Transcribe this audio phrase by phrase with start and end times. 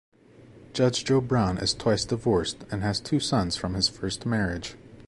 [0.73, 4.73] Judge Joe Brown is twice divorced and has two sons from his first marriage.